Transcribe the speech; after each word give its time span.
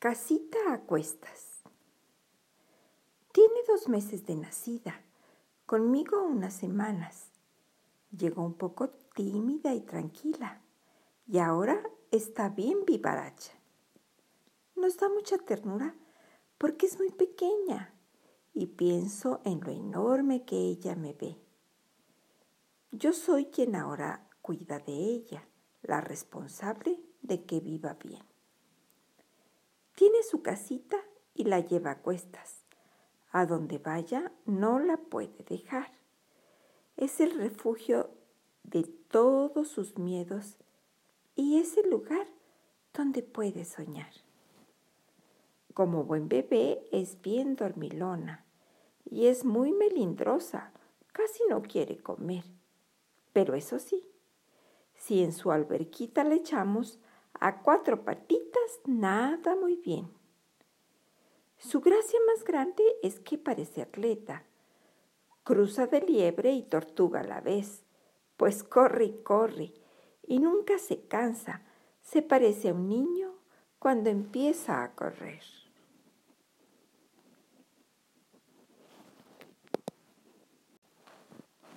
Casita 0.00 0.58
a 0.72 0.78
cuestas. 0.82 1.60
Tiene 3.32 3.56
dos 3.66 3.88
meses 3.88 4.24
de 4.26 4.36
nacida, 4.36 5.02
conmigo 5.66 6.22
unas 6.22 6.54
semanas. 6.54 7.32
Llegó 8.16 8.44
un 8.44 8.54
poco 8.54 8.90
tímida 9.16 9.74
y 9.74 9.80
tranquila 9.80 10.62
y 11.26 11.38
ahora 11.38 11.82
está 12.12 12.48
bien 12.48 12.84
vivaracha. 12.84 13.50
Nos 14.76 14.98
da 14.98 15.08
mucha 15.08 15.36
ternura 15.36 15.96
porque 16.58 16.86
es 16.86 16.96
muy 17.00 17.10
pequeña 17.10 17.92
y 18.54 18.66
pienso 18.66 19.40
en 19.44 19.58
lo 19.58 19.72
enorme 19.72 20.44
que 20.44 20.58
ella 20.58 20.94
me 20.94 21.12
ve. 21.12 21.40
Yo 22.92 23.12
soy 23.12 23.46
quien 23.46 23.74
ahora 23.74 24.30
cuida 24.42 24.78
de 24.78 24.92
ella, 24.92 25.48
la 25.82 26.00
responsable 26.00 27.00
de 27.22 27.44
que 27.44 27.58
viva 27.58 27.94
bien. 27.94 28.37
Tiene 29.98 30.22
su 30.22 30.42
casita 30.42 30.96
y 31.34 31.42
la 31.42 31.58
lleva 31.58 31.90
a 31.90 31.98
cuestas. 31.98 32.62
A 33.32 33.46
donde 33.46 33.78
vaya 33.78 34.30
no 34.46 34.78
la 34.78 34.96
puede 34.96 35.42
dejar. 35.48 35.90
Es 36.96 37.18
el 37.18 37.36
refugio 37.36 38.08
de 38.62 38.84
todos 38.84 39.66
sus 39.66 39.98
miedos 39.98 40.56
y 41.34 41.58
es 41.58 41.76
el 41.78 41.90
lugar 41.90 42.28
donde 42.94 43.24
puede 43.24 43.64
soñar. 43.64 44.12
Como 45.74 46.04
buen 46.04 46.28
bebé 46.28 46.88
es 46.92 47.20
bien 47.20 47.56
dormilona 47.56 48.44
y 49.04 49.26
es 49.26 49.44
muy 49.44 49.72
melindrosa, 49.72 50.70
casi 51.10 51.42
no 51.50 51.60
quiere 51.62 51.98
comer. 51.98 52.44
Pero 53.32 53.56
eso 53.56 53.80
sí, 53.80 54.08
si 54.94 55.24
en 55.24 55.32
su 55.32 55.50
alberquita 55.50 56.22
le 56.22 56.36
echamos 56.36 57.00
a 57.34 57.62
cuatro 57.62 58.04
patitas 58.04 58.80
nada 58.84 59.54
muy 59.56 59.76
bien. 59.76 60.08
Su 61.58 61.80
gracia 61.80 62.18
más 62.26 62.44
grande 62.44 62.84
es 63.02 63.20
que 63.20 63.38
parece 63.38 63.82
atleta. 63.82 64.44
Cruza 65.44 65.86
de 65.86 66.00
liebre 66.02 66.52
y 66.52 66.62
tortuga 66.62 67.20
a 67.20 67.24
la 67.24 67.40
vez, 67.40 67.84
pues 68.36 68.62
corre 68.62 69.06
y 69.06 69.22
corre 69.22 69.74
y 70.26 70.38
nunca 70.38 70.78
se 70.78 71.06
cansa. 71.08 71.62
Se 72.02 72.22
parece 72.22 72.68
a 72.68 72.74
un 72.74 72.88
niño 72.88 73.34
cuando 73.78 74.10
empieza 74.10 74.82
a 74.82 74.94
correr. 74.94 75.42